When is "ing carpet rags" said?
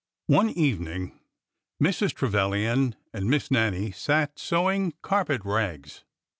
4.71-6.05